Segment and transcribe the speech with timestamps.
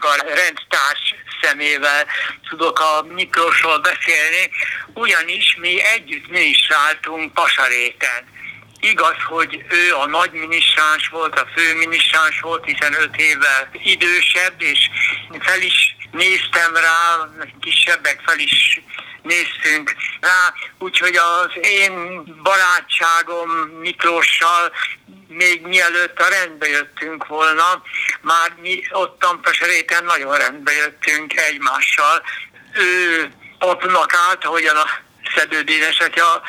[0.00, 2.06] csak a rendtárs szemével
[2.48, 4.50] tudok a Miklósról beszélni,
[4.94, 8.34] ugyanis mi együtt minisztráltunk Pasaréten.
[8.80, 14.62] Igaz, hogy ő a nagy minisztráns volt, a fő minisztráns volt, hiszen öt évvel idősebb,
[14.62, 14.78] és
[15.38, 17.28] fel is néztem rá,
[17.60, 18.80] kisebbek fel is
[19.22, 23.50] néztünk rá, úgyhogy az én barátságom
[23.80, 24.72] Miklóssal
[25.28, 27.82] még mielőtt a rendbe jöttünk volna,
[28.20, 32.22] már mi ott Tampaseréten nagyon rendbe jöttünk egymással.
[32.74, 33.28] Ő
[33.58, 34.88] papnak állt, ahogyan a
[35.34, 36.42] Szedő Dénesetja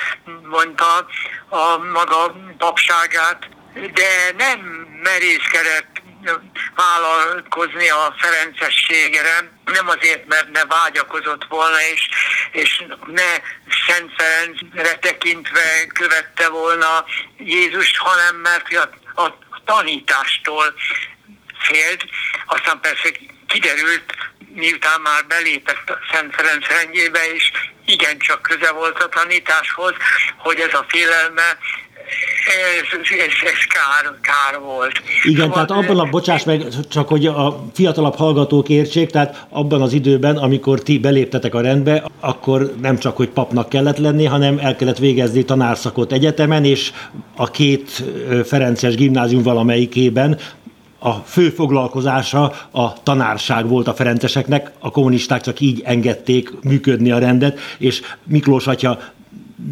[0.44, 1.08] mondta
[1.50, 4.60] a maga papságát, de nem
[5.04, 5.97] merészkedett
[6.76, 12.10] vállalkozni a Ferencességre, nem azért, mert ne vágyakozott volna, és,
[12.52, 13.32] és ne
[13.88, 17.06] Szent Ferencre tekintve követte volna
[17.38, 20.74] Jézust, hanem mert a, a tanítástól
[21.60, 22.06] félt.
[22.46, 23.10] Aztán persze
[23.48, 24.14] kiderült,
[24.54, 27.52] miután már belépett a Szent Ferenc rendjébe, és
[27.86, 29.94] igencsak köze volt a tanításhoz,
[30.38, 31.58] hogy ez a félelme
[32.48, 34.92] ez, ez, ez kár, kár volt.
[35.24, 39.82] Igen, szóval, tehát abban a, bocsáss meg, csak hogy a fiatalabb hallgatók értsék, tehát abban
[39.82, 44.58] az időben, amikor ti beléptetek a rendbe, akkor nem csak, hogy papnak kellett lenni, hanem
[44.62, 46.92] el kellett végezni tanárszakot egyetemen, és
[47.36, 48.04] a két
[48.46, 50.40] Ferences gimnázium valamelyikében
[51.00, 57.18] a fő foglalkozása a tanárság volt a ferenceseknek, a kommunisták csak így engedték működni a
[57.18, 59.00] rendet, és Miklós atya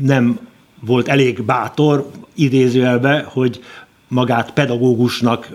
[0.01, 0.39] nem
[0.79, 3.63] volt elég bátor, idézőjelbe, hogy
[4.07, 5.47] magát pedagógusnak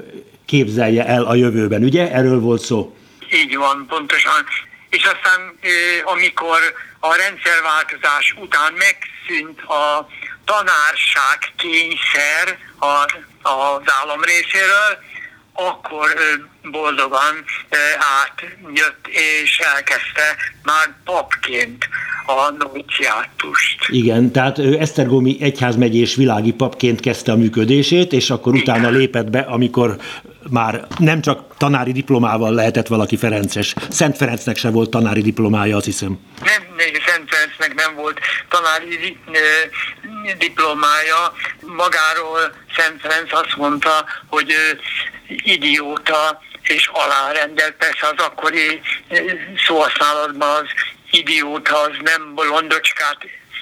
[0.47, 2.13] képzelje el a jövőben, ugye?
[2.13, 2.97] Erről volt szó.
[3.33, 4.47] Így van, pontosan.
[4.91, 5.59] És aztán,
[6.05, 6.59] amikor
[7.01, 10.09] a rendszerváltozás után megszűnt a
[10.45, 12.59] tanárság kényszer
[13.43, 14.91] az állam részéről,
[15.69, 16.09] akkor
[16.71, 17.45] boldogan
[18.23, 19.07] átjött
[19.43, 21.89] és elkezdte már papként
[22.27, 23.89] a noviciátust.
[23.89, 28.75] Igen, tehát ő Esztergomi egyházmegyés világi papként kezdte a működését, és akkor Igen.
[28.75, 29.97] utána lépett be, amikor
[30.51, 33.75] már nem csak tanári diplomával lehetett valaki Ferences.
[33.89, 36.19] Szent Ferencnek se volt tanári diplomája, azt hiszem.
[36.45, 36.63] Nem,
[37.07, 39.19] Szent Ferencnek nem volt tanári
[40.39, 41.33] diplomája.
[41.61, 42.41] Magáról
[42.77, 44.81] Szent Ferenc azt mondta, hogy ő
[45.27, 47.73] idióta és alárendelt.
[47.73, 48.81] Persze az akkori
[49.67, 50.69] szóhasználatban az
[51.11, 53.19] idióta az nem bolondocskát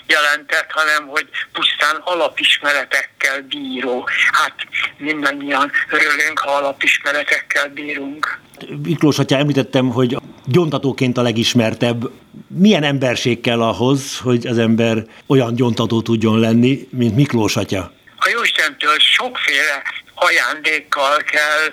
[0.08, 4.08] jelentett, hanem hogy pusztán alapismeretekkel bíró.
[4.32, 4.54] Hát
[4.96, 8.40] mindannyian örülünk, ha alapismeretekkel bírunk.
[8.82, 10.16] Miklós atya, említettem, hogy
[10.46, 12.10] gyontatóként a legismertebb.
[12.46, 17.92] Milyen emberség kell ahhoz, hogy az ember olyan gyontató tudjon lenni, mint Miklós atya?
[18.18, 19.82] A Jóistentől sokféle
[20.14, 21.72] ajándékkal kell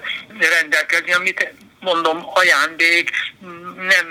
[0.50, 3.10] rendelkezni, amit mondom, ajándék
[3.76, 4.08] nem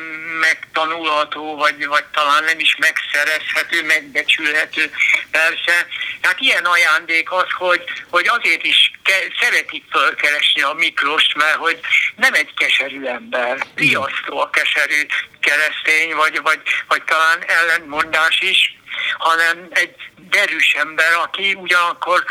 [0.46, 4.90] megtanulható, vagy, vagy talán nem is megszerezhető, megbecsülhető.
[5.30, 5.86] Persze.
[6.20, 11.80] Tehát ilyen ajándék az, hogy, hogy azért is ke- szeretik fölkeresni a Miklóst, mert hogy
[12.16, 15.06] nem egy keserű ember, riasztó a keserű
[15.40, 18.76] keresztény, vagy, vagy, vagy talán ellentmondás is,
[19.18, 19.94] hanem egy
[20.30, 22.24] derűs ember, aki ugyanakkor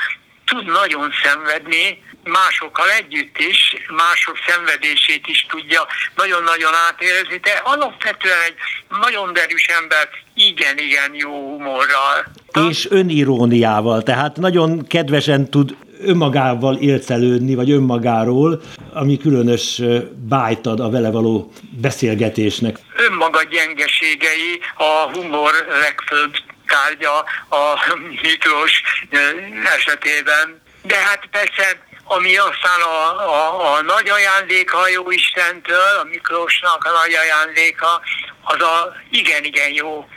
[0.53, 5.81] tud nagyon szenvedni, másokkal együtt is, mások szenvedését is tudja
[6.15, 8.55] nagyon-nagyon átérezni, de alapvetően egy
[9.01, 12.17] nagyon derűs ember, igen-igen jó humorral.
[12.69, 18.61] És öniróniával, tehát nagyon kedvesen tud önmagával élcelődni, vagy önmagáról,
[18.93, 19.81] ami különös
[20.29, 22.77] bájt ad a vele való beszélgetésnek.
[22.95, 27.17] Önmaga gyengeségei a humor legfőbb tárgya
[27.49, 28.81] a Miklós
[29.77, 30.61] esetében.
[30.81, 36.83] De hát persze ami aztán a, a, a nagy ajándéka a jó Istentől, a Miklósnak
[36.83, 38.01] a nagy ajándéka,
[38.43, 40.07] az a igen-igen jó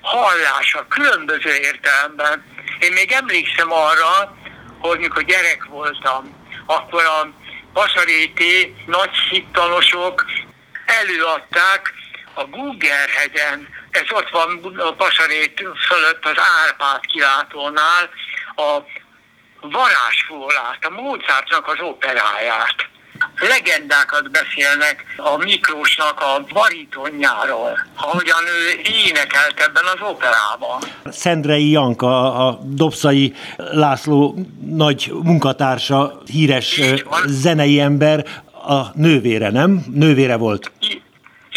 [0.00, 2.44] hallása, különböző értelemben.
[2.78, 4.36] Én még emlékszem arra,
[4.78, 7.28] hogy mikor gyerek voltam, akkor a
[7.72, 10.24] Pasaréti nagy hittanosok
[10.86, 11.92] előadták
[12.34, 13.68] a Gugerhegyen,
[14.00, 14.48] ez ott van
[14.78, 15.56] a Pasarét
[15.88, 18.04] fölött az Árpád kilátónál,
[18.56, 18.70] a
[19.60, 22.78] varázsfólát, a Mozartnak az operáját.
[23.38, 30.80] Legendákat beszélnek a Miklósnak a baritonjáról, ahogyan ő énekelt ebben az operában.
[31.04, 36.80] Szendrei Janka, a Dobszai László nagy munkatársa, híres
[37.26, 38.24] zenei ember,
[38.68, 39.84] a nővére, nem?
[39.92, 40.70] Nővére volt.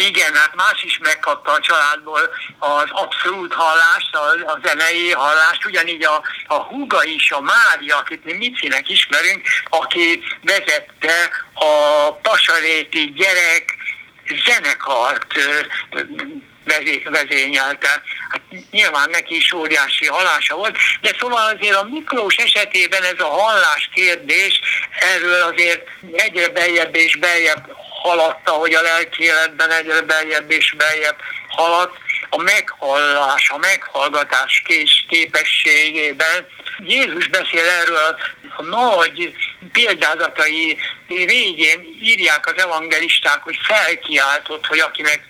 [0.08, 6.04] Igen, hát más is megkapta a családból az abszolút hallást, a, a zenei hallást, ugyanígy
[6.04, 13.76] a, a húga is, a Mária, akit mi Micinek ismerünk, aki vezette a pasaréti gyerek
[14.46, 15.32] zenekart
[17.04, 18.02] vezényelte.
[18.28, 23.28] Hát nyilván neki is óriási hallása volt, de szóval azért a Miklós esetében ez a
[23.28, 30.50] hallás kérdés, erről azért egyre beljebb és beljebb haladta, hogy a lelki életben egyre beljebb
[30.50, 31.16] és beljebb
[31.48, 31.96] haladt,
[32.30, 36.46] a meghallás, a meghallgatás kés képességében.
[36.78, 38.18] Jézus beszél erről
[38.56, 39.34] a nagy
[39.72, 45.20] példázatai végén írják az evangelisták, hogy felkiáltott, hogy akinek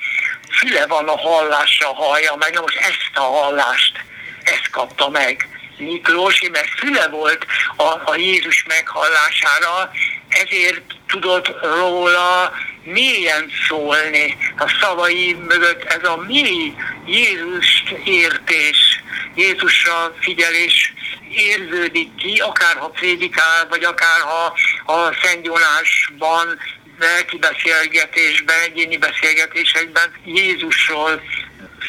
[0.50, 4.04] füle van a hallásra hallja meg, most ezt a hallást,
[4.42, 5.59] ezt kapta meg.
[5.80, 7.46] Miklós, mert füle volt
[7.76, 9.90] a, a Jézus meghallására,
[10.28, 12.52] ezért tudott róla
[12.84, 14.36] mélyen szólni.
[14.58, 16.74] A szavai mögött ez a mély
[17.06, 19.02] Jézust értés,
[19.34, 20.92] Jézusra figyelés
[21.30, 24.54] érződik ki, akár ha prédikál, vagy akár ha
[24.92, 26.58] a Szent Jónásban
[26.98, 31.22] lelki beszélgetésben, egyéni beszélgetésekben Jézusról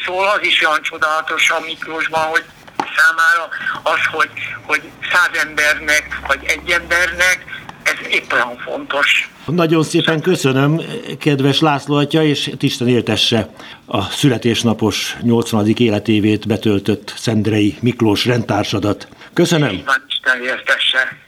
[0.04, 2.44] szól, az is olyan csodálatos a Miklósban, hogy
[2.96, 3.48] számára
[3.82, 4.30] az, hogy,
[4.66, 7.44] hogy száz embernek, vagy egy embernek,
[7.82, 9.30] ez épp olyan fontos.
[9.46, 10.80] Nagyon szépen köszönöm,
[11.18, 13.48] kedves László atya, és Isten éltesse
[13.86, 15.66] a születésnapos 80.
[15.76, 19.08] életévét betöltött Szendrei Miklós rendtársadat.
[19.32, 19.82] Köszönöm.
[20.08, 21.22] Isten éltesse.